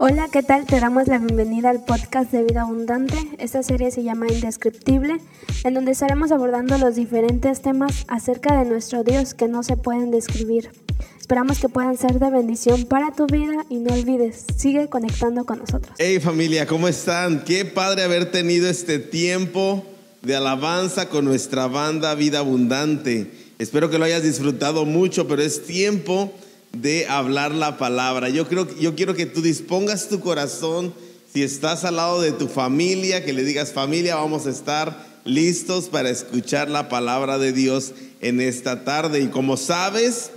[0.00, 0.64] Hola, ¿qué tal?
[0.64, 3.16] Te damos la bienvenida al podcast de Vida Abundante.
[3.38, 5.16] Esta serie se llama Indescriptible,
[5.64, 10.12] en donde estaremos abordando los diferentes temas acerca de nuestro Dios que no se pueden
[10.12, 10.70] describir.
[11.18, 15.58] Esperamos que puedan ser de bendición para tu vida y no olvides, sigue conectando con
[15.58, 15.96] nosotros.
[15.98, 17.42] Hey familia, ¿cómo están?
[17.42, 19.84] Qué padre haber tenido este tiempo
[20.22, 23.32] de alabanza con nuestra banda Vida Abundante.
[23.58, 26.32] Espero que lo hayas disfrutado mucho, pero es tiempo
[26.72, 28.28] de hablar la palabra.
[28.28, 30.92] Yo, creo, yo quiero que tú dispongas tu corazón,
[31.32, 35.88] si estás al lado de tu familia, que le digas familia, vamos a estar listos
[35.88, 39.20] para escuchar la palabra de Dios en esta tarde.
[39.20, 40.30] Y como sabes,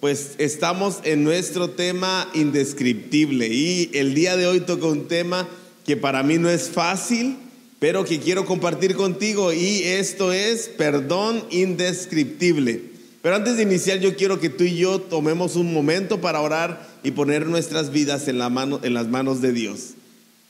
[0.00, 3.48] pues estamos en nuestro tema indescriptible.
[3.48, 5.48] Y el día de hoy toca un tema
[5.84, 7.36] que para mí no es fácil,
[7.78, 9.52] pero que quiero compartir contigo.
[9.52, 12.91] Y esto es perdón indescriptible.
[13.22, 16.88] Pero antes de iniciar, yo quiero que tú y yo tomemos un momento para orar
[17.04, 19.90] y poner nuestras vidas en, la mano, en las manos de Dios.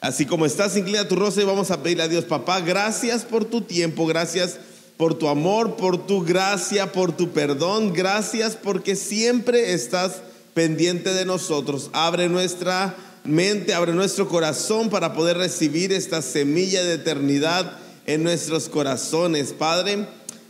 [0.01, 3.45] Así como estás, inclina tu rostro y vamos a pedirle a Dios, papá, gracias por
[3.45, 4.59] tu tiempo, gracias
[4.97, 10.23] por tu amor, por tu gracia, por tu perdón, gracias porque siempre estás
[10.55, 11.91] pendiente de nosotros.
[11.93, 18.71] Abre nuestra mente, abre nuestro corazón para poder recibir esta semilla de eternidad en nuestros
[18.71, 20.07] corazones, Padre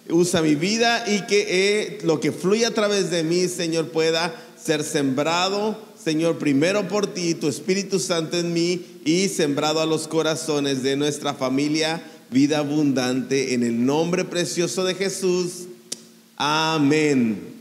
[0.08, 4.34] usa mi vida y que eh, lo que fluye a través de mí, Señor, pueda
[4.62, 10.08] ser sembrado, Señor, primero por ti, tu Espíritu Santo en mí y sembrado a los
[10.08, 15.66] corazones de nuestra familia, vida abundante, en el nombre precioso de Jesús.
[16.36, 17.52] Amén.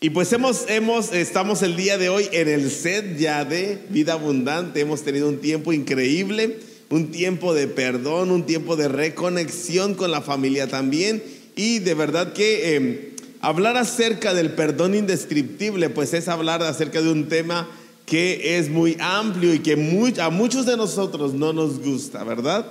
[0.00, 4.14] Y pues hemos, hemos, estamos el día de hoy en el set ya de vida
[4.14, 4.80] abundante.
[4.80, 6.58] Hemos tenido un tiempo increíble
[6.90, 11.22] un tiempo de perdón, un tiempo de reconexión con la familia también.
[11.56, 12.98] Y de verdad que em,
[13.40, 17.68] hablar acerca del perdón indescriptible, pues es hablar acerca de un tema
[18.06, 19.74] que es muy amplio y que
[20.20, 22.66] a muchos de nosotros no nos gusta, ¿verdad?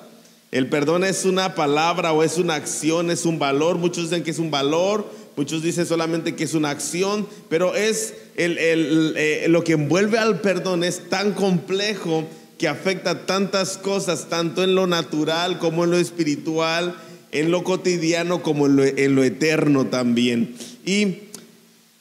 [0.52, 3.78] El perdón es una palabra o es una acción, es un valor.
[3.78, 8.16] Muchos dicen que es un valor, muchos dicen solamente que es una acción, pero es
[8.36, 12.28] eh, lo que envuelve al perdón es tan complejo
[12.60, 16.94] que afecta tantas cosas, tanto en lo natural como en lo espiritual,
[17.32, 20.56] en lo cotidiano como en lo, eterno también.
[20.86, 21.20] Y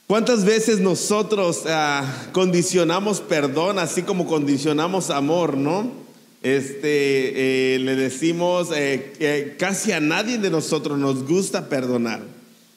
[0.08, 5.92] cuántas veces nosotros ah, condicionamos perdón, así como condicionamos amor, ¿no?
[6.42, 12.20] Este, eh, le decimos eh, que casi a nadie de nosotros nos gusta perdonar.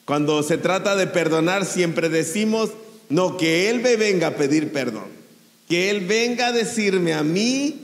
[0.04, 2.70] Cuando se trata de perdonar, siempre decimos,
[3.08, 5.21] no, que Él me venga a pedir perdón
[5.72, 7.76] que Él venga a decirme a mí,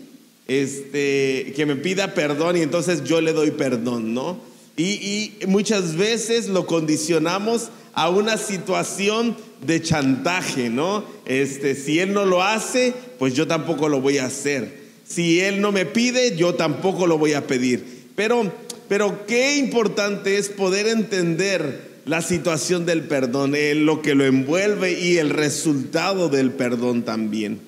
[0.46, 4.38] este, que me pida perdón y entonces yo le doy perdón, ¿no?
[4.76, 11.02] Y, muchas veces lo condicionamos a una situación de chantaje, ¿no?
[11.24, 14.80] Este, si Él no lo hace, pues yo tampoco lo voy a hacer.
[15.06, 18.10] Si Él no me pide, yo tampoco lo voy a pedir.
[18.14, 18.52] Pero,
[18.86, 23.54] pero qué importante es poder entender la situación del perdón,
[23.86, 27.66] lo que lo envuelve y el resultado del perdón también.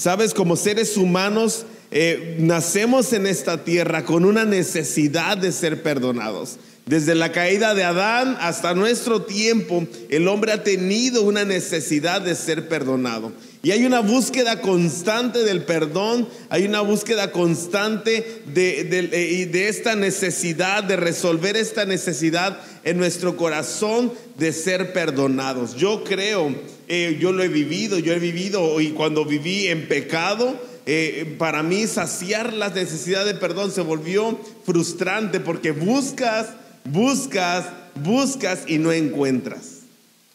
[0.00, 6.56] Sabes, como seres humanos, eh, nacemos en esta tierra con una necesidad de ser perdonados.
[6.86, 12.34] Desde la caída de Adán hasta nuestro tiempo, el hombre ha tenido una necesidad de
[12.34, 13.32] ser perdonado.
[13.62, 20.82] Y hay una búsqueda constante del perdón, hay una búsqueda constante de, de, esta necesidad,
[20.82, 25.76] de resolver esta necesidad en nuestro corazón de ser perdonados.
[25.76, 26.54] Yo creo
[26.92, 31.62] eh, yo lo he vivido, yo he vivido y cuando viví en pecado, eh, para
[31.62, 36.48] mí saciar la necesidad de perdón se volvió frustrante porque buscas,
[36.82, 39.82] buscas, buscas y no encuentras.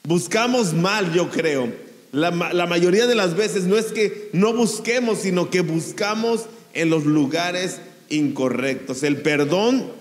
[0.04, 1.74] Buscamos mal, yo creo.
[2.16, 6.90] La, la mayoría de las veces no es que no busquemos, sino que buscamos en
[6.90, 9.04] los lugares incorrectos.
[9.04, 9.92] El perdón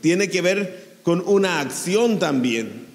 [0.00, 2.86] tiene que ver con una acción también.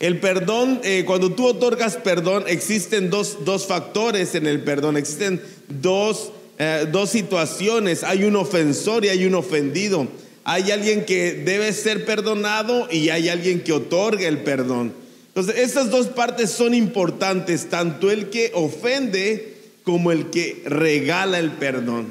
[0.00, 3.36] El perdón, eh, cuando tú otorgas perdón, existen dos,
[3.68, 9.34] factores en el perdón, existen dos, eh, dos situaciones, hay un ofensor y hay un
[9.34, 10.08] ofendido.
[10.44, 14.92] Hay alguien que debe ser perdonado y hay alguien que otorga el perdón.
[15.34, 21.52] Entonces, estas dos partes son importantes, tanto el que ofende como el que regala el
[21.52, 22.08] perdón.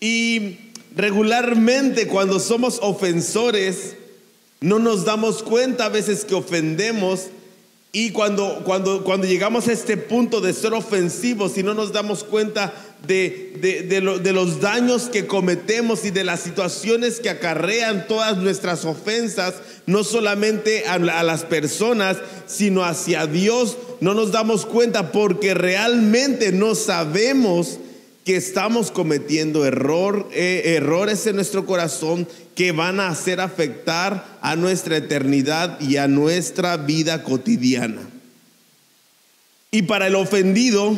[0.00, 0.56] Y
[0.96, 3.94] regularmente cuando somos ofensores,
[4.60, 7.28] no nos damos cuenta a veces que ofendemos
[7.94, 12.24] y cuando, cuando, cuando llegamos a este punto de ser ofensivos y no nos damos
[12.24, 12.74] cuenta
[13.06, 19.54] de, de, los daños que cometemos y de las situaciones que acarrean todas nuestras ofensas,
[19.86, 26.74] no solamente a las personas, sino hacia Dios, no nos damos cuenta porque realmente no
[26.74, 27.78] sabemos
[28.24, 34.56] que estamos cometiendo error, eh, errores en nuestro corazón que van a hacer afectar a
[34.56, 38.00] nuestra eternidad y a nuestra vida cotidiana.
[39.70, 40.96] Y para el ofendido,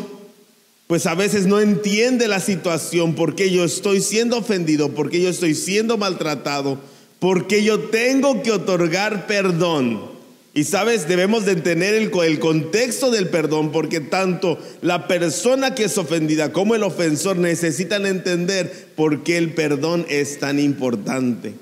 [0.87, 5.55] pues a veces no entiende la situación, porque yo estoy siendo ofendido, porque yo estoy
[5.55, 6.78] siendo maltratado,
[7.19, 10.15] porque yo tengo que otorgar perdón.
[10.56, 12.08] Y sabes, debemos de tener el,
[12.41, 18.88] contexto del perdón porque tanto la persona que es ofendida como el ofensor necesitan entender
[18.97, 21.53] por qué el perdón es tan importante.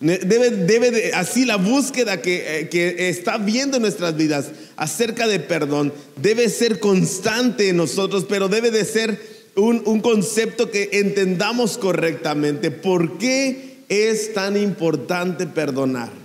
[0.00, 5.28] Debe, debe de, así la búsqueda que, eh, que está viendo en nuestras vidas acerca
[5.28, 9.16] de perdón debe ser constante en nosotros, pero debe de ser
[9.54, 12.72] un, un concepto que entendamos correctamente.
[12.72, 16.19] ¿Por qué es tan importante perdonar?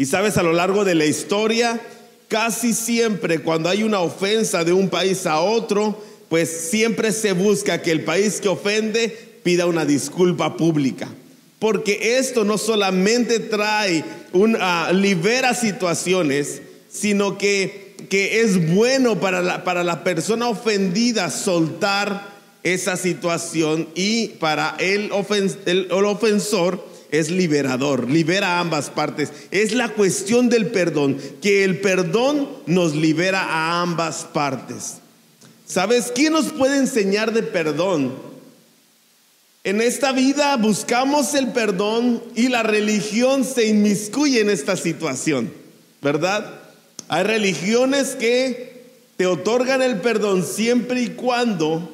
[0.00, 1.80] Y sabes, a lo largo de la historia,
[2.28, 7.82] casi siempre cuando hay una ofensa de un país a otro, pues siempre se busca
[7.82, 9.08] que el país que ofende
[9.42, 11.08] pida una disculpa pública.
[11.58, 19.64] Porque esto no solamente trae un, uh, libera situaciones, sino que, es bueno para la,
[19.64, 28.60] para la persona ofendida soltar esa situación y para el ofensor es liberador, libera a
[28.60, 29.32] ambas partes.
[29.50, 34.96] Es la cuestión del perdón, que el perdón nos libera a ambas partes.
[35.66, 38.14] ¿Sabes quién nos puede enseñar de perdón?
[39.64, 45.52] En esta vida buscamos el perdón y la religión se inmiscuye en esta situación,
[46.00, 46.60] ¿verdad?
[47.08, 48.82] Hay religiones que
[49.16, 51.92] te otorgan el perdón siempre y cuando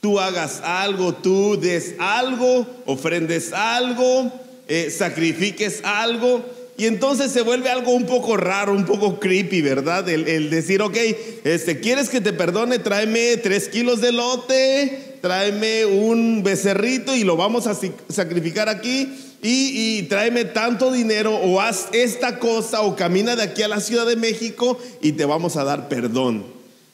[0.00, 4.30] tú hagas algo, tú des algo, ofrendes algo,
[4.68, 6.44] eh, sacrifiques algo.
[6.78, 10.08] Y entonces se vuelve algo un poco raro, un poco creepy, ¿verdad?
[10.08, 10.96] El, decir, ok,
[11.42, 12.78] este, ¿quieres que te perdone?
[12.78, 17.76] Tráeme tres kilos de lote, tráeme un becerrito y lo vamos a
[18.08, 19.08] sacrificar aquí.
[19.42, 23.80] Y, y, tráeme tanto dinero o haz esta cosa o camina de aquí a la
[23.80, 26.44] Ciudad de México y te vamos a dar perdón.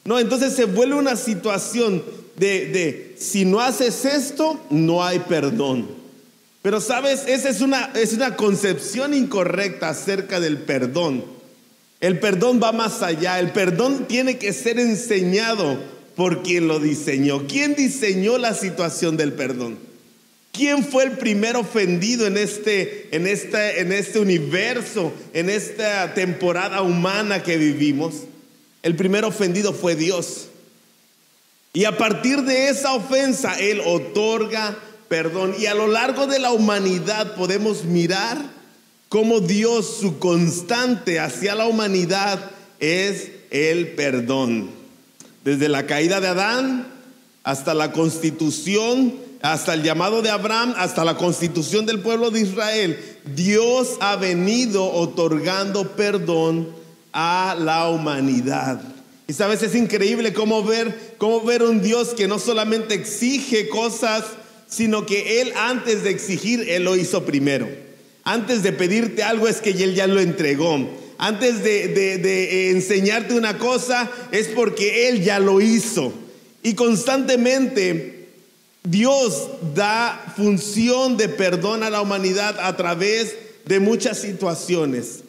[0.04, 2.02] No, entonces se vuelve una situación
[2.36, 6.03] de, de si no haces esto, no hay perdón.
[6.64, 11.22] Pero sabes, esa es una, es una concepción incorrecta acerca del perdón.
[12.00, 13.38] El perdón va más allá.
[13.38, 15.78] El perdón tiene que ser enseñado
[16.16, 17.46] por quien lo diseñó.
[17.46, 19.78] ¿Quién diseñó la situación del perdón?
[20.52, 27.42] ¿Quién fue el primer ofendido en este, en en este universo, en esta temporada humana
[27.42, 28.22] que vivimos?
[28.82, 30.46] El primer ofendido fue Dios.
[31.74, 34.78] Y a partir de esa ofensa, Él otorga
[35.14, 35.54] perdón.
[35.56, 38.36] Y a lo largo de la humanidad podemos mirar
[39.08, 42.50] cómo Dios, su constante hacia la humanidad
[42.80, 44.72] es el perdón.
[45.44, 46.88] Desde la caída de Adán
[47.44, 52.98] hasta la constitución, hasta el llamado de Abraham, hasta la constitución del pueblo de Israel,
[53.36, 56.70] Dios ha venido otorgando perdón
[57.12, 58.82] a la humanidad.
[59.28, 64.24] Y sabes, es increíble cómo ver, cómo ver un Dios que no solamente exige cosas
[64.74, 67.68] sino que Él antes de exigir, Él lo hizo primero.
[68.24, 70.88] Antes de pedirte algo es que Él ya lo entregó.
[71.16, 76.12] Antes de, de, enseñarte una cosa es porque Él ya lo hizo.
[76.64, 78.30] Y constantemente
[78.82, 85.20] Dios da función de perdón a la humanidad a través de muchas situaciones.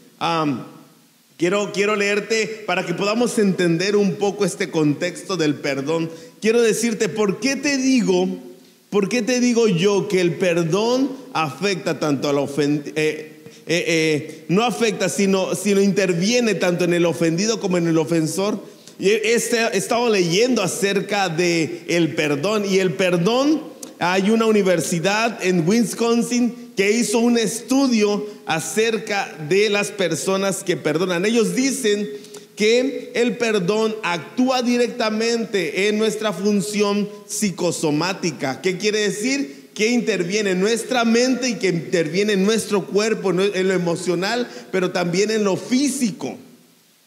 [1.37, 6.09] quiero, quiero leerte para que podamos entender un poco este contexto del perdón.
[6.41, 8.54] Quiero decirte, ¿por qué te digo?
[8.95, 12.93] ¿Por qué te digo yo que el perdón afecta tanto al ofendido?
[12.95, 17.97] Eh, eh, eh, no afecta, sino, sino interviene tanto en el ofendido como en el
[17.97, 18.57] ofensor.
[18.97, 21.83] Este, he estado leyendo acerca de
[22.15, 23.63] perdón y el perdón,
[23.99, 31.25] hay una universidad en Wisconsin que hizo un estudio acerca de las personas que perdonan.
[31.25, 32.07] Ellos dicen
[32.55, 38.61] que el perdón actúa directamente en nuestra función psicosomática.
[38.61, 39.69] ¿Qué quiere decir?
[39.73, 44.91] Que interviene en nuestra mente y que interviene en nuestro cuerpo, en lo emocional, pero
[44.91, 46.37] también en lo físico.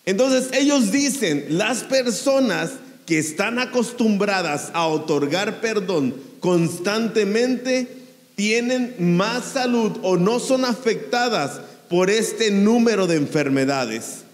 [0.04, 2.72] Entonces ellos dicen, las personas
[3.06, 7.88] que están acostumbradas a otorgar perdón constantemente
[8.36, 14.27] tienen más salud o no son afectadas por este número de enfermedades.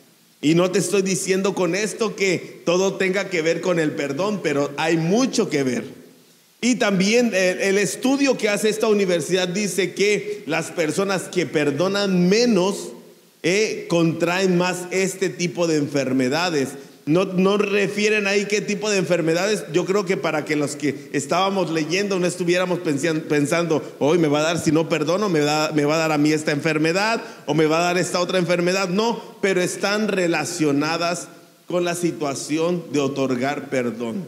[0.45, 4.41] Y no te estoy diciendo con esto que todo tenga que ver con el perdón,
[4.43, 5.87] pero hay mucho que ver.
[6.61, 12.91] Y también el, estudio que hace esta universidad dice que las personas que perdonan menos
[13.43, 16.69] eh, contraen más este tipo de enfermedades.
[17.07, 19.65] No, no refieren ahí qué tipo de enfermedades.
[19.73, 24.41] Yo creo que para que los que estábamos leyendo no estuviéramos pensando, hoy me va
[24.41, 27.53] a dar, si no perdono, me, me va a dar a mí esta enfermedad o
[27.53, 28.89] me va a dar esta otra enfermedad.
[28.89, 31.29] No, pero están relacionadas
[31.67, 34.27] con la situación de otorgar perdón.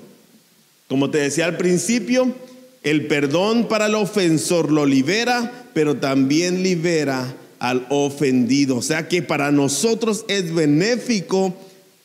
[0.89, 2.35] Como te decía al principio,
[2.83, 8.77] el perdón para el ofensor lo libera, pero también libera al ofendido.
[8.77, 11.57] O sea que para nosotros es benéfico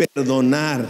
[0.07, 0.87] perdonar.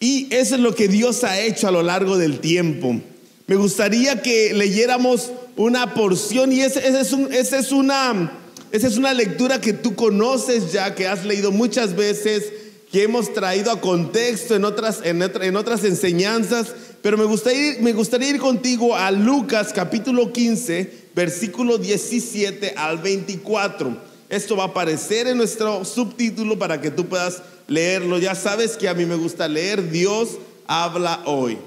[0.00, 3.00] Y eso es lo que Dios ha hecho a lo largo del tiempo.
[3.46, 8.32] Me gustaría que leyéramos una porción y esa es, una,
[8.72, 12.52] es una lectura que tú conoces ya, que has leído muchas veces,
[12.90, 16.68] que hemos traído a contexto en otras, en otras enseñanzas,
[17.00, 24.11] pero me gustaría, me gustaría ir contigo a Lucas capítulo 15, versículo 17 al 24.
[24.32, 28.18] Esto va a aparecer en nuestro subtítulo para que tú puedas leerlo.
[28.18, 29.90] Ya sabes que a mí me gusta leer.
[29.90, 31.58] Dios habla hoy.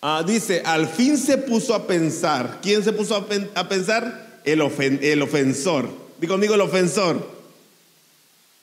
[0.00, 2.60] Ah, dice, al fin se puso a pensar.
[2.62, 3.26] ¿Quién se puso a,
[3.68, 4.42] pensar?
[4.44, 4.60] El,
[5.02, 5.88] el ofensor.
[6.20, 7.28] Digo conmigo el ofensor.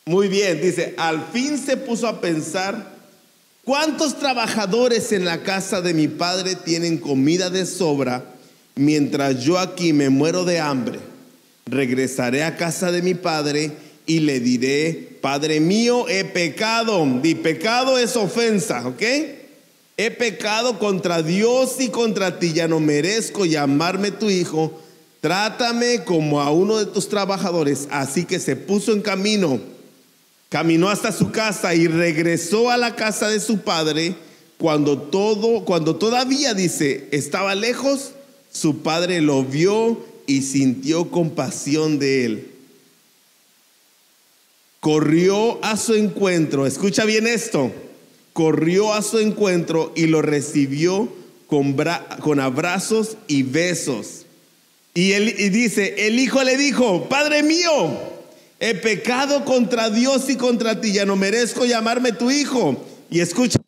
[0.05, 2.95] Muy bien, dice, al fin se puso a pensar,
[3.65, 8.23] ¿cuántos trabajadores en la casa de mi padre tienen comida de sobra
[8.75, 11.10] mientras yo aquí me muero de hambre?
[11.65, 13.71] Regresaré a casa de mi padre
[14.05, 17.07] y le diré, Padre mío, he pecado.
[17.23, 19.01] Y pecado es ofensa, ¿ok?
[19.97, 24.81] He pecado contra Dios y contra ti, ya no merezco llamarme tu hijo.
[25.21, 27.87] Trátame como a uno de tus trabajadores.
[27.91, 29.59] Así que se puso en camino,
[30.49, 34.15] caminó hasta su casa y regresó a la casa de su padre.
[34.57, 38.11] Cuando todo, cuando todavía dice, estaba lejos,
[38.51, 42.47] su padre lo vio y sintió compasión de él.
[44.79, 47.71] Corrió a su encuentro, escucha bien esto,
[48.31, 51.11] corrió a su encuentro y lo recibió
[51.47, 54.25] con, abrazos y besos.
[54.93, 57.69] Y, él, y dice, el hijo le dijo, Padre mío,
[58.59, 62.81] he pecado contra Dios y contra ti, ya no merezco llamarme tu hijo.
[63.09, 63.59] Y escucha,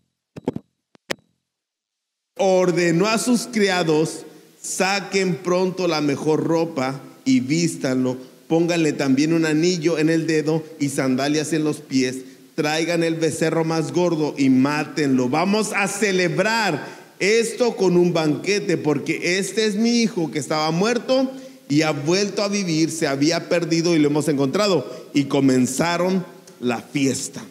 [2.38, 4.26] ordenó a sus criados
[4.64, 8.18] saquen pronto la mejor ropa y vístanlo,
[8.48, 12.18] pónganle también un anillo en el dedo y sandalias en los pies,
[12.56, 15.30] traigan el becerro más gordo y mátenlo.
[15.30, 21.30] Vamos a celebrar esto con un banquete, porque este es mi hijo que estaba muerto
[21.70, 24.90] y ha vuelto a vivir, se había perdido y lo hemos encontrado.
[25.14, 26.26] Y comenzaron
[26.60, 27.44] la fiesta.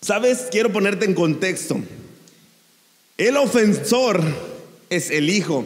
[0.00, 0.46] ¿Sabes?
[0.50, 1.80] Quiero ponerte en contexto.
[3.18, 4.22] El ofensor
[4.90, 5.64] es el hijo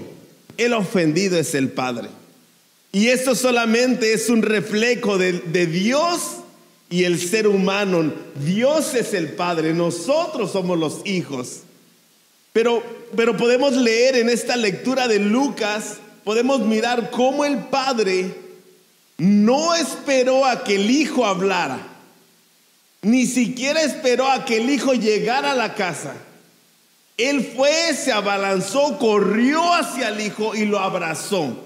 [0.58, 2.08] el ofendido es el Padre.
[2.92, 6.36] Y esto solamente es un reflejo de, Dios
[6.88, 8.12] y el ser humano.
[8.42, 11.60] Dios es el Padre, nosotros somos los hijos.
[12.52, 12.82] Pero,
[13.14, 18.34] pero podemos leer en esta lectura de Lucas, podemos mirar cómo el Padre
[19.18, 21.78] no esperó a que el Hijo hablara,
[23.02, 26.14] ni siquiera esperó a que el Hijo llegara a la casa.
[27.16, 31.56] Él fue, se abalanzó, corrió hacia el hijo y lo abrazó.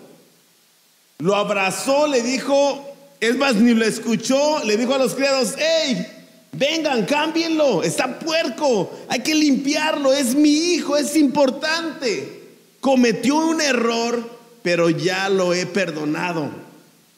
[1.19, 2.89] Lo abrazó, le dijo,
[3.21, 6.07] es más, ni lo escuchó, le dijo a los criados, hey,
[6.53, 12.41] vengan, cámbienlo, está puerco, hay que limpiarlo, es mi hijo, es importante.
[12.81, 14.23] Cometió un error,
[14.63, 16.49] pero ya lo he perdonado.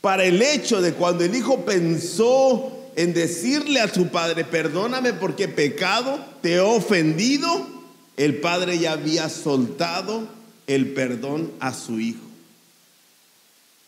[0.00, 5.48] Para el hecho de cuando el hijo pensó en decirle a su padre, perdóname porque
[5.48, 7.81] pecado, te he ofendido,
[8.16, 10.28] el padre ya había soltado
[10.66, 12.21] el perdón a su hijo.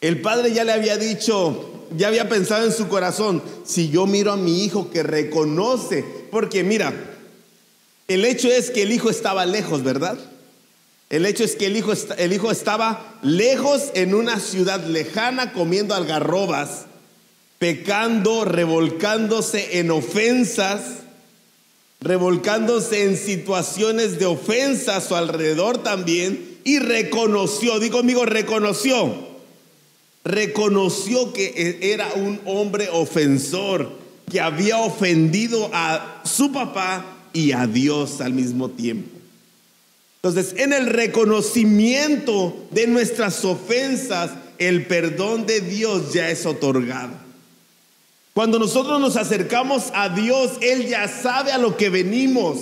[0.01, 4.33] El padre ya le había dicho, ya había pensado en su corazón, si yo miro
[4.33, 6.93] a mi hijo que reconoce, porque mira,
[8.07, 10.19] el hecho es que el hijo estaba lejos, ¿verdad?
[11.09, 15.95] El hecho es que el hijo, el hijo estaba lejos en una ciudad lejana comiendo
[15.95, 16.87] algarrobas,
[17.59, 21.04] pecando, revolcándose en ofensas
[22.05, 29.11] revolcándose en situaciones de ofensa a su alrededor también y reconoció, digo amigo, reconoció,
[30.23, 37.67] reconoció que e-, era un hombre ofensor, que había ofendido a su papá y a
[37.67, 39.09] Dios al mismo tiempo.
[40.17, 47.24] Entonces, en el reconocimiento de nuestras ofensas, el perdón de Dios ya es otorgado.
[48.35, 52.59] Cuando nosotros nos acercamos a Dios, Él ya sabe a lo que venimos.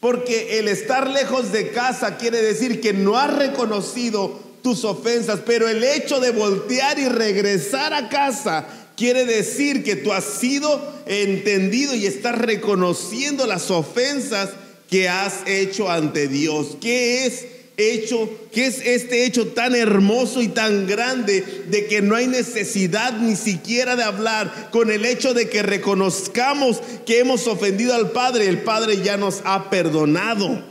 [0.00, 5.68] Porque el estar lejos de casa quiere decir que no has reconocido tus ofensas, pero
[5.68, 11.94] el hecho de voltear y regresar a casa quiere decir que tú has sido entendido
[11.94, 14.50] y estás reconociendo las ofensas
[14.90, 16.78] que has hecho ante Dios.
[16.80, 17.44] ¿Qué es
[17.76, 23.12] hecho, qué es este hecho tan hermoso y tan grande de que no hay necesidad
[23.18, 28.48] ni siquiera de hablar con el hecho de que reconozcamos que hemos ofendido al Padre,
[28.48, 30.64] el Padre ya nos ha perdonado.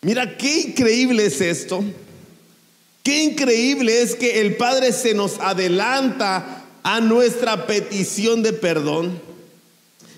[0.00, 1.84] Mira qué increíble es esto.
[3.02, 9.20] Qué increíble es que el Padre se nos adelanta a nuestra petición de perdón.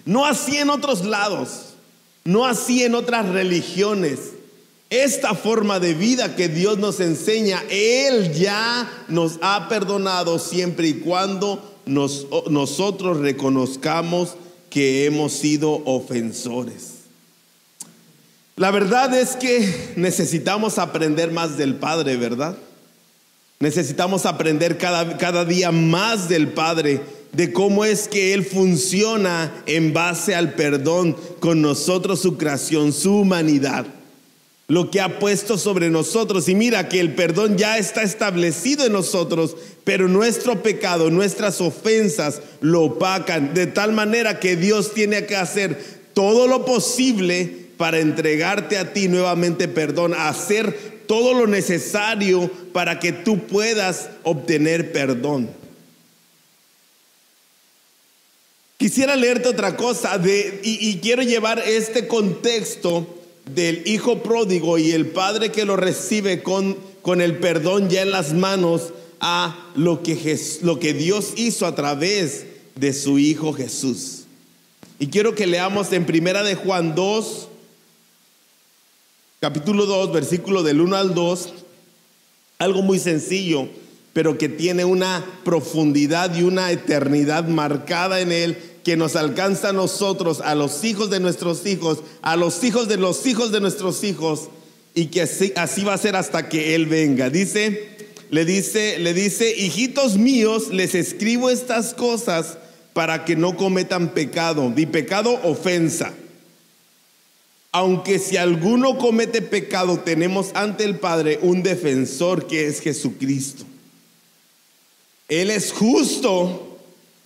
[0.05, 1.75] No así en otros lados,
[2.25, 4.34] no así en otras religiones.
[4.91, 10.95] Esta forma de vida que Dios nos enseña, Él ya nos ha perdonado siempre y
[10.95, 14.35] cuando nosotros reconozcamos
[14.71, 16.95] que hemos sido ofensores.
[18.57, 22.57] La verdad es que necesitamos aprender más del Padre, ¿verdad?
[23.59, 27.01] Necesitamos aprender cada, cada día más del Padre,
[27.33, 33.17] de cómo es que Él funciona en base al perdón con nosotros, su creación, su
[33.17, 33.87] humanidad,
[34.67, 36.49] lo que ha puesto sobre nosotros.
[36.49, 42.41] Y mira que el perdón ya está establecido en nosotros, pero nuestro pecado, nuestras ofensas
[42.61, 45.79] lo opacan, de tal manera que Dios tiene que hacer
[46.15, 53.13] todo lo posible para entregarte a ti nuevamente perdón, hacer todo lo necesario para que
[53.13, 55.51] tú puedas obtener perdón.
[58.77, 63.14] Quisiera leerte otra cosa de, y, quiero llevar este contexto
[63.47, 68.11] del hijo pródigo y el padre que lo recibe con, con el perdón ya en
[68.11, 74.25] las manos a lo que, lo que Dios hizo a través de su hijo Jesús.
[74.99, 77.49] Y quiero que leamos en primera de Juan 2,
[79.41, 81.53] capítulo 2, versículo del 1 al 2,
[82.59, 83.69] algo muy sencillo,
[84.13, 89.73] pero que tiene una profundidad y una eternidad marcada en él que nos alcanza a
[89.73, 94.05] nosotros, a los hijos de nuestros hijos, a los hijos de los hijos de nuestros
[94.05, 94.49] hijos,
[94.95, 97.31] y que así, va a ser hasta que Él venga.
[97.31, 97.97] Dice,
[98.31, 102.59] le dice, le dice, hijitos míos, les escribo estas cosas
[102.93, 104.71] para que no cometan pecado.
[104.75, 106.13] Di pecado, ofensa
[107.75, 113.65] aunque si alguno comete pecado, tenemos ante el Padre un defensor que es Jesucristo.
[115.29, 116.74] Él es justo.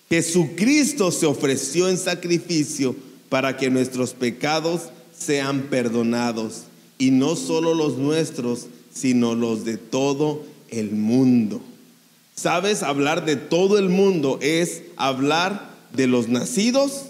[0.09, 2.97] Jesucristo se ofreció en sacrificio
[3.29, 4.83] para que nuestros pecados
[5.17, 6.63] sean perdonados.
[6.99, 11.61] Y no solo los nuestros, sino los de todo el mundo.
[12.35, 12.83] ¿Sabes?
[12.83, 17.07] Hablar de todo el mundo es hablar de los nacidos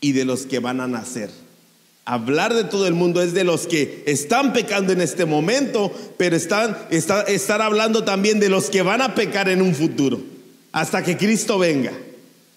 [0.00, 1.30] y de los que van a nacer.
[2.04, 6.36] Hablar de todo el mundo es de los que están pecando en este momento, pero
[6.36, 10.20] están, estar hablando también de los que van a pecar en un futuro,
[10.70, 11.92] hasta que Cristo venga.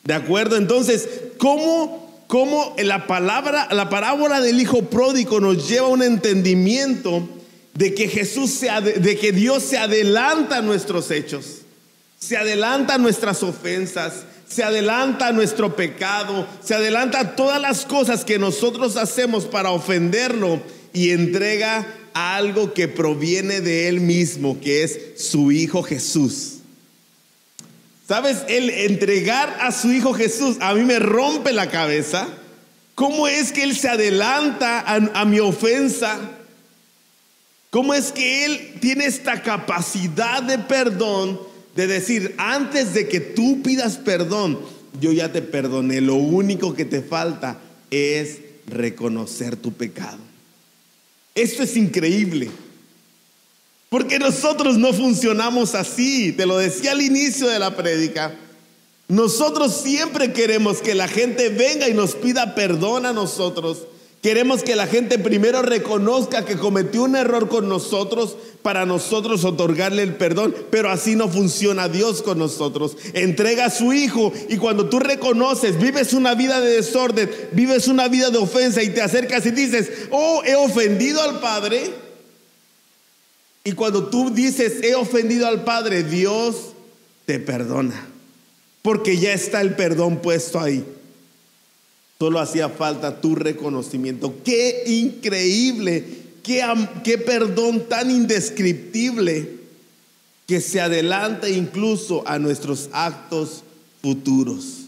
[0.03, 0.55] ¿De acuerdo?
[0.57, 1.07] Entonces,
[1.37, 7.27] ¿cómo, cómo la palabra, la parábola del hijo pródigo nos lleva a un entendimiento
[7.73, 11.59] de que Jesús se, de que Dios se adelanta a nuestros hechos,
[12.19, 17.85] se adelanta a nuestras ofensas, se adelanta a nuestro pecado, se adelanta a todas las
[17.85, 24.83] cosas que nosotros hacemos para ofenderlo y entrega algo que proviene de Él mismo, que
[24.83, 26.58] es su Hijo Jesús.
[28.09, 28.39] ¿Sabes?
[28.47, 32.27] El entregar a su Hijo Jesús a mí me rompe la cabeza.
[32.95, 36.19] ¿Cómo es que Él se adelanta a, mi ofensa?
[37.69, 41.39] ¿Cómo es que Él tiene esta capacidad de perdón
[41.75, 44.59] de decir, antes de que tú pidas perdón,
[44.99, 47.59] yo ya te perdoné, lo único que te falta
[47.91, 50.17] es reconocer tu pecado.
[51.35, 52.49] Esto es increíble.
[53.89, 56.31] Porque nosotros no funcionamos así.
[56.31, 58.35] Te lo decía al inicio de la prédica.
[59.07, 63.79] Nosotros siempre queremos que la gente venga y nos pida perdón a nosotros.
[64.21, 70.03] Queremos que la gente primero reconozca que cometió un error con nosotros para nosotros otorgarle
[70.03, 72.97] el perdón, pero así no funciona Dios con nosotros.
[73.13, 78.09] Entrega a su Hijo y cuando tú reconoces, vives una vida de desorden, vives una
[78.09, 82.08] vida de ofensa y te acercas y dices, oh, he ofendido al Padre.
[83.63, 86.73] Y cuando tú dices, he ofendido al Padre, Dios
[87.25, 88.07] te perdona,
[88.81, 90.83] porque ya está el perdón puesto ahí.
[92.17, 94.33] Solo hacía falta tu reconocimiento.
[94.43, 96.05] Qué increíble,
[96.43, 96.63] qué,
[97.03, 99.59] qué perdón tan indescriptible
[100.47, 103.63] que se adelanta incluso a nuestros actos
[104.01, 104.87] futuros.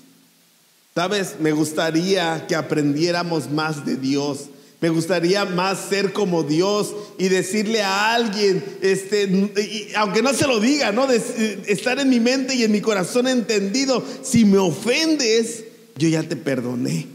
[0.95, 4.47] Sabes, me gustaría que aprendiéramos más de Dios.
[4.81, 10.59] Me gustaría más ser como Dios y decirle a alguien, este, aunque no se lo
[10.59, 11.07] diga, ¿no?
[11.11, 15.65] estar en mi mente y en mi corazón entendido, si me ofendes,
[15.97, 17.05] yo ya te perdoné.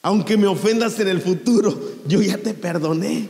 [0.00, 3.28] Aunque me ofendas en el futuro, yo ya te perdoné.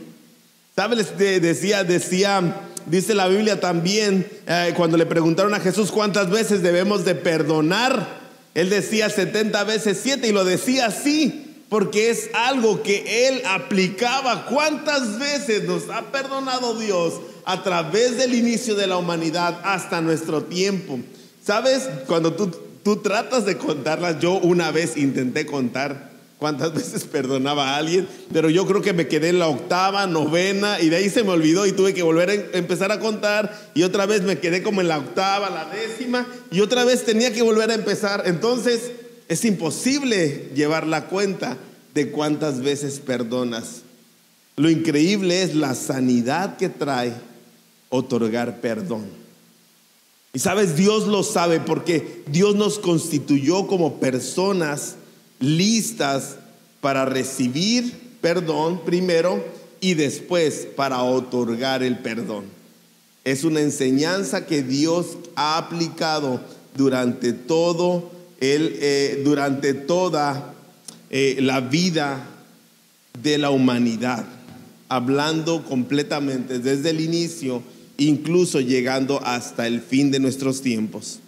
[0.73, 1.17] ¿Sabes?
[1.17, 7.03] Decía, decía, dice la Biblia también, eh, cuando le preguntaron a Jesús cuántas veces debemos
[7.03, 8.17] de perdonar,
[8.55, 14.45] él decía 70 veces 7 y lo decía así porque es algo que Él aplicaba.
[14.45, 20.43] ¿Cuántas veces nos ha perdonado Dios a través del inicio de la humanidad hasta nuestro
[20.43, 20.99] tiempo?
[21.45, 21.87] ¿Sabes?
[22.07, 22.51] Cuando tú,
[22.83, 28.49] tú tratas de contarlas, yo una vez intenté contar cuántas veces perdonaba a alguien, pero
[28.49, 31.67] yo creo que me quedé en la octava, novena, y de ahí se me olvidó
[31.67, 34.87] y tuve que volver a empezar a contar, y otra vez me quedé como en
[34.87, 38.23] la octava, la décima, y otra vez tenía que volver a empezar.
[38.25, 38.91] Entonces,
[39.29, 41.57] es imposible llevar la cuenta
[41.93, 43.83] de cuántas veces perdonas.
[44.55, 47.13] Lo increíble es la sanidad que trae
[47.89, 49.05] otorgar perdón.
[50.33, 54.95] Y sabes, Dios lo sabe porque Dios nos constituyó como personas
[55.39, 56.37] listas
[56.81, 59.43] para recibir perdón primero
[59.79, 62.45] y después para otorgar el perdón.
[63.23, 66.41] Es una enseñanza que Dios ha aplicado
[66.75, 70.53] durante todo el, eh, durante toda
[71.09, 72.25] eh, la vida
[73.21, 74.25] de la humanidad,
[74.87, 77.61] hablando completamente desde el inicio,
[77.97, 81.19] incluso llegando hasta el fin de nuestros tiempos.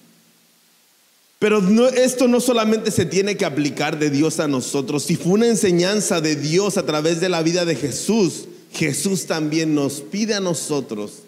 [1.39, 5.47] Pero esto no solamente se tiene que aplicar de Dios a nosotros, si fue una
[5.47, 10.39] enseñanza de Dios a través de la vida de Jesús, Jesús también nos pide a
[10.39, 11.23] nosotros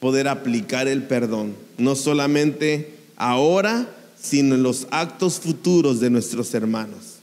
[0.00, 3.88] poder aplicar el perdón, no solamente ahora,
[4.22, 7.16] sino en los actos futuros de nuestros hermanos.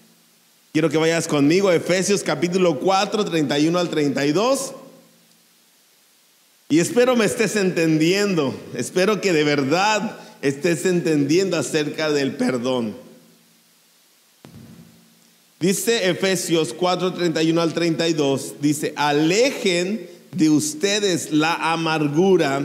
[0.73, 4.73] Quiero que vayas conmigo a Efesios capítulo 4, 31 al 32.
[6.69, 12.95] Y espero me estés entendiendo, espero que de verdad estés entendiendo acerca del perdón.
[15.59, 22.61] Dice Efesios 4, 31 al 32, dice, alejen de ustedes la amargura,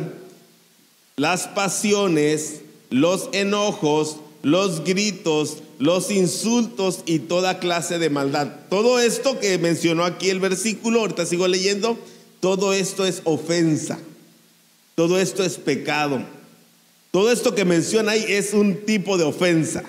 [1.17, 8.49] las pasiones, los enojos, los gritos, los insultos y toda clase de maldad.
[8.69, 11.99] Todo esto que mencionó aquí el versículo, ahorita sigo leyendo,
[12.41, 13.99] todo esto es ofensa,
[14.95, 16.23] todo esto es pecado.
[17.11, 19.85] Todo esto que menciona ahí es un tipo de ofensa.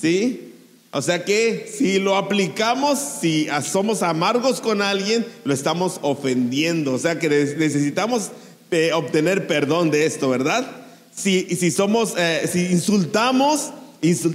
[0.00, 0.52] ¿Sí?
[0.92, 6.94] O sea que si lo aplicamos, si somos amargos con alguien, lo estamos ofendiendo.
[6.94, 8.30] O sea que necesitamos
[8.70, 10.85] eh, obtener perdón de esto, ¿verdad?
[11.16, 13.72] Si, si somos, eh, si insultamos,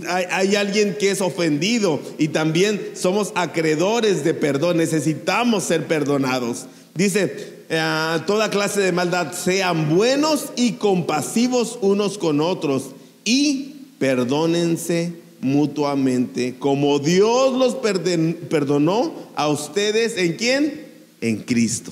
[0.09, 4.77] hay, hay, alguien que es ofendido y también somos acreedores de perdón.
[4.77, 6.65] Necesitamos ser perdonados.
[6.95, 12.87] Dice, eh, toda clase de maldad, sean buenos y compasivos unos con otros
[13.23, 20.85] y perdónense mutuamente, como Dios los perdonó a ustedes en quién?
[21.21, 21.91] En Cristo.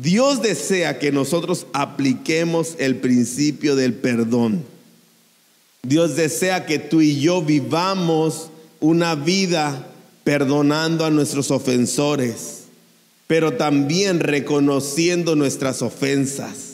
[0.00, 4.64] Dios desea que nosotros apliquemos el principio del perdón.
[5.82, 9.86] Dios desea que tú y yo vivamos una vida
[10.24, 12.64] perdonando a nuestros ofensores
[13.26, 16.72] pero también reconociendo nuestras ofensas.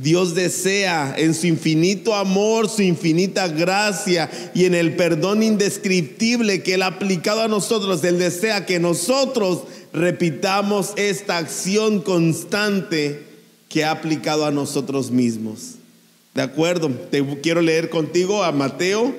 [0.00, 6.74] Dios desea en su infinito amor, su infinita gracia y en el perdón indescriptible que
[6.74, 13.26] Él ha aplicado a nosotros, Él desea que nosotros repitamos esta acción constante
[13.68, 15.74] que ha aplicado a nosotros mismos.
[16.34, 16.90] ¿De acuerdo?
[17.10, 19.14] Te quiero leer contigo a Mateo,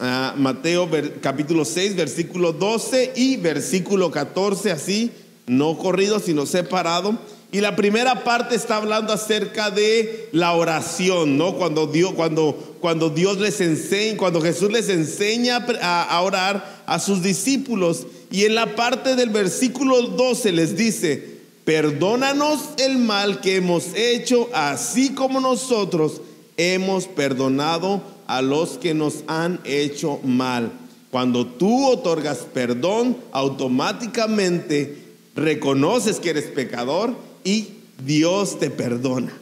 [0.00, 0.88] a Mateo
[1.20, 5.12] capítulo 6, versículo 12 y versículo 14, así
[5.46, 7.18] no corrido, sino separado.
[7.52, 11.56] Y la primera parte está hablando acerca de la oración, ¿no?
[11.56, 16.98] Cuando Dios, cuando, cuando Dios les enseña, cuando Jesús les enseña a, a orar a
[16.98, 18.06] sus discípulos.
[18.32, 21.22] Y en la parte del versículo 12 les dice,
[21.66, 26.22] perdónanos el mal que hemos hecho, así como nosotros
[26.56, 30.72] hemos perdonado a los que nos han hecho mal.
[31.10, 34.96] Cuando tú otorgas perdón, automáticamente
[35.36, 37.14] reconoces que eres pecador
[37.44, 37.68] y
[38.02, 39.38] Dios te perdona.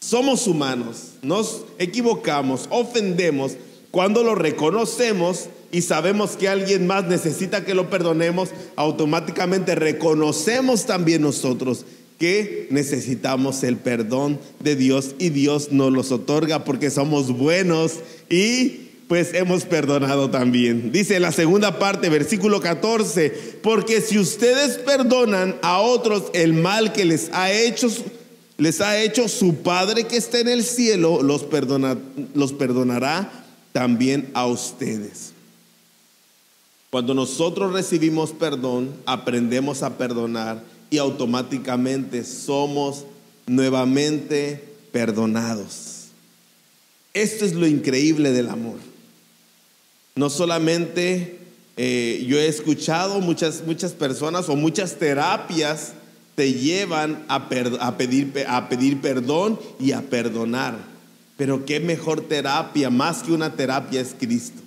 [0.00, 3.52] Somos humanos, nos equivocamos, ofendemos.
[3.92, 11.20] Cuando lo reconocemos y sabemos que alguien más necesita que lo perdonemos, automáticamente reconocemos también
[11.20, 11.84] nosotros
[12.18, 17.96] que necesitamos el perdón de Dios y Dios nos los otorga porque somos buenos
[18.30, 20.92] y pues hemos perdonado también.
[20.92, 27.04] Dice la segunda parte, versículo 14, porque si ustedes perdonan a otros el mal que
[27.04, 27.88] les ha hecho,
[28.56, 31.98] les ha hecho su Padre que está en el cielo, los, perdona,
[32.32, 35.35] los perdonará también a ustedes.
[36.96, 43.04] Cuando nosotros recibimos perdón, aprendemos a perdonar y automáticamente somos
[43.46, 46.06] nuevamente perdonados.
[47.12, 48.78] Esto es lo increíble del amor.
[50.14, 51.38] No solamente
[51.76, 55.92] eh, yo he escuchado muchas, muchas personas o muchas terapias
[56.34, 60.78] te llevan a, pedir, a pedir perdón y a perdonar.
[61.36, 64.62] Pero qué mejor terapia, más que una terapia es Cristo.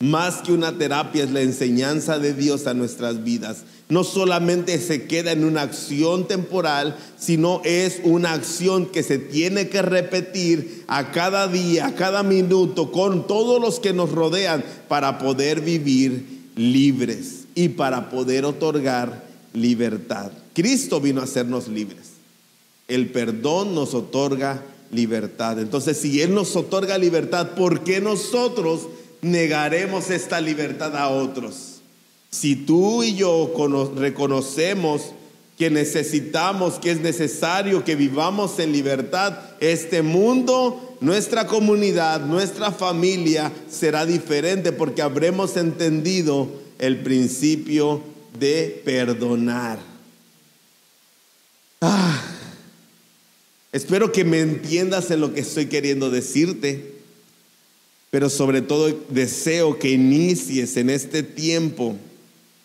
[0.00, 3.64] Más que una terapia es la enseñanza de Dios a nuestras vidas.
[3.88, 9.68] No solamente se queda en una acción temporal, sino es una acción que se tiene
[9.68, 15.18] que repetir a cada día, a cada minuto, con todos los que nos rodean para
[15.18, 20.30] poder vivir libres y para poder otorgar libertad.
[20.54, 22.08] Cristo vino a hacernos libres.
[22.86, 25.58] El perdón nos otorga libertad.
[25.58, 28.82] Entonces, si Él nos otorga libertad, ¿por qué nosotros
[29.22, 31.80] negaremos esta libertad a otros?
[32.30, 33.52] Si tú y yo
[33.96, 35.12] reconocemos
[35.56, 43.52] que necesitamos, que es necesario que vivamos en libertad, este mundo, nuestra comunidad, nuestra familia
[43.68, 48.02] será diferente porque habremos entendido el principio
[48.38, 49.78] de perdonar.
[51.80, 52.22] Ah,
[53.72, 56.97] espero que me entiendas en lo que estoy queriendo decirte.
[58.10, 61.96] Pero sobre todo deseo que inicies en este tiempo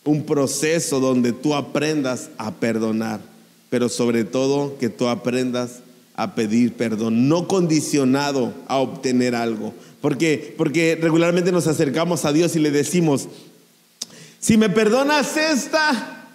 [0.06, 3.22] un proceso donde tú aprendas a perdonar,
[3.70, 5.80] pero sobre todo que tú aprendas
[6.16, 9.74] a pedir perdón, no condicionado a obtener algo.
[10.02, 13.28] Porque, porque regularmente nos acercamos a Dios y le decimos,
[14.40, 16.28] si me perdonas esta,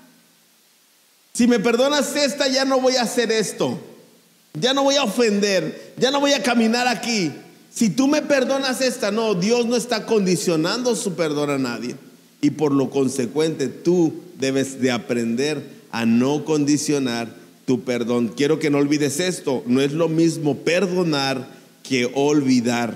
[1.33, 3.79] si me perdonas esta, ya no voy a hacer esto,
[4.55, 7.31] ya no voy a ofender, ya no voy a caminar aquí.
[7.71, 11.95] Si tú me perdonas esta, no, Dios no está condicionando su perdón a nadie.
[12.41, 17.35] Y por lo consecuente, tú debes de aprender a no condicionar
[17.67, 18.33] tu perdón.
[18.37, 21.49] Quiero que no olvides esto, no es lo mismo perdonar
[21.83, 22.95] que olvidar.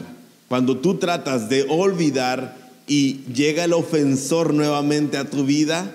[0.48, 2.56] Cuando tú tratas de olvidar
[2.86, 5.94] y llega el ofensor nuevamente a tu vida,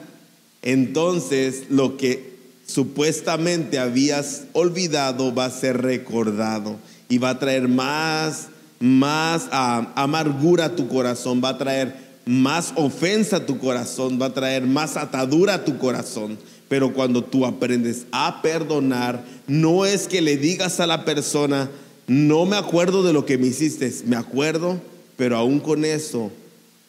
[0.61, 8.47] entonces lo que supuestamente habías olvidado va a ser recordado y va a traer más
[8.79, 14.27] más ah, amargura a tu corazón, va a traer más ofensa a tu corazón, va
[14.27, 16.37] a traer más atadura a tu corazón.
[16.67, 21.69] Pero cuando tú aprendes a perdonar, no es que le digas a la persona,
[22.07, 24.81] no me acuerdo de lo que me hiciste, me acuerdo,
[25.15, 26.31] pero aún con eso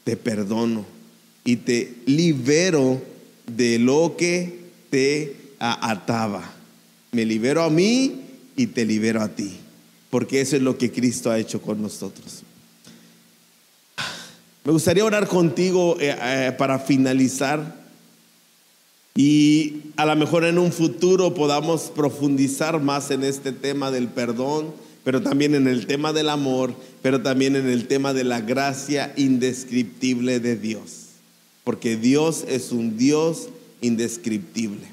[0.03, 0.85] te perdono
[1.45, 3.01] y te libero
[3.47, 4.59] de lo que
[4.91, 6.43] te ataba.
[7.13, 8.21] Me libero a mí
[8.57, 9.53] y te libero a ti
[10.11, 12.43] porque eso es lo que Cristo ha hecho con nosotros.
[14.65, 17.79] Me gustaría orar contigo eh, eh, para finalizar
[19.15, 24.73] y a lo mejor en un futuro podamos profundizar más en este tema del perdón,
[25.03, 29.13] pero también en el tema del amor, pero también en el tema de la gracia
[29.17, 31.07] indescriptible de Dios.
[31.65, 33.49] Porque Dios es un Dios
[33.81, 34.87] indescriptible.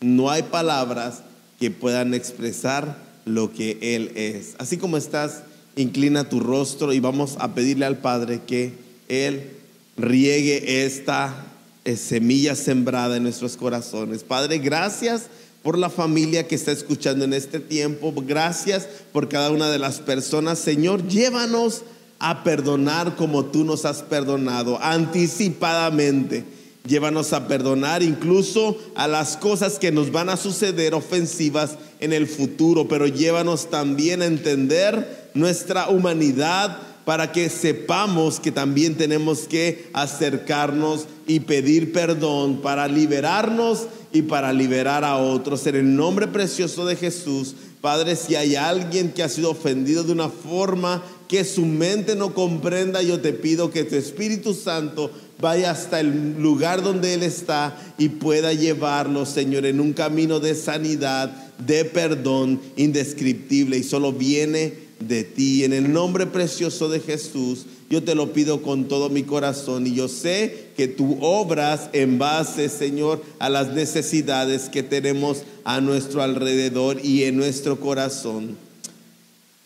[0.00, 1.22] No hay palabras
[1.58, 4.54] que puedan expresar lo que Él es.
[4.58, 5.42] Así como estás,
[5.76, 8.72] inclina tu rostro y vamos a pedirle al Padre que
[9.08, 9.50] Él
[9.96, 11.46] riegue esta
[11.84, 14.24] eh, semilla sembrada en nuestros corazones.
[14.24, 15.24] Padre, gracias
[15.62, 18.12] por la familia que está escuchando en este tiempo.
[18.26, 20.58] Gracias por cada una de las personas.
[20.58, 21.82] Señor, llévanos
[22.18, 26.44] a perdonar como tú nos has perdonado anticipadamente.
[26.86, 32.26] Llévanos a perdonar incluso a las cosas que nos van a suceder ofensivas en el
[32.26, 39.88] futuro, pero llévanos también a entender nuestra humanidad para que sepamos que también tenemos que
[39.94, 45.66] acercarnos y pedir perdón para liberarnos y para liberar a otros.
[45.66, 50.12] En el nombre precioso de Jesús, Padre, si hay alguien que ha sido ofendido de
[50.12, 55.10] una forma que su mente no comprenda, yo te pido que tu Espíritu Santo
[55.44, 60.54] vaya hasta el lugar donde Él está y pueda llevarlo, Señor, en un camino de
[60.54, 61.28] sanidad,
[61.58, 65.64] de perdón indescriptible y solo viene de ti.
[65.64, 69.94] En el nombre precioso de Jesús, yo te lo pido con todo mi corazón y
[69.94, 76.22] yo sé que tú obras en base, Señor, a las necesidades que tenemos a nuestro
[76.22, 78.56] alrededor y en nuestro corazón.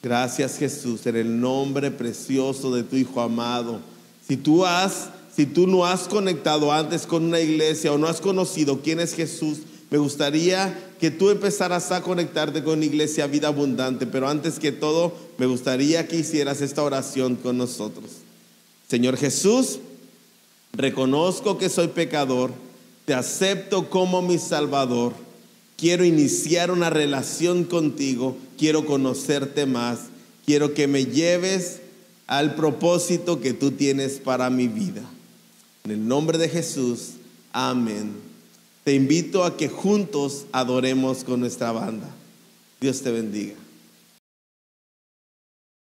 [0.02, 3.78] Gracias Jesús, en el nombre precioso de tu Hijo amado.
[4.26, 8.20] Si tú has, si tú no has conectado antes con una iglesia o no has
[8.20, 14.04] conocido quién es Jesús, me gustaría que tú empezaras a conectarte con Iglesia Vida Abundante,
[14.04, 18.06] pero antes que todo, me gustaría que hicieras esta oración con nosotros.
[18.88, 19.78] Señor Jesús,
[20.72, 22.50] reconozco que soy pecador,
[23.04, 25.12] te acepto como mi Salvador,
[25.76, 30.00] quiero iniciar una relación contigo, quiero conocerte más,
[30.44, 31.78] quiero que me lleves
[32.26, 35.08] al propósito que tú tienes para mi vida.
[35.88, 37.12] En el nombre de Jesús,
[37.50, 38.28] amén
[38.88, 42.08] te invito a que juntos adoremos con nuestra banda.
[42.80, 43.52] Dios te bendiga.